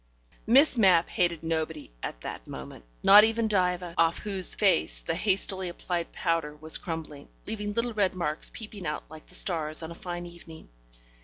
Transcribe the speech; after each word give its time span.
Miss 0.47 0.79
Mapp 0.79 1.09
hated 1.09 1.43
nobody 1.43 1.91
at 2.01 2.21
that 2.21 2.47
moment, 2.47 2.85
not 3.03 3.23
even 3.23 3.47
Diva, 3.47 3.93
off 3.99 4.17
whose 4.17 4.55
face 4.55 4.99
the 4.99 5.13
hastily 5.13 5.69
applied 5.69 6.11
powder 6.11 6.55
was 6.55 6.79
crumbling, 6.79 7.29
leaving 7.45 7.75
little 7.75 7.93
red 7.93 8.15
marks 8.15 8.49
peeping 8.49 8.87
out 8.87 9.03
like 9.11 9.27
the 9.27 9.35
stars 9.35 9.83
on 9.83 9.91
a 9.91 9.93
fine 9.93 10.25
evening. 10.25 10.69